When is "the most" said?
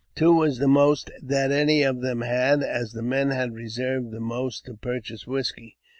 0.57-1.11, 4.09-4.65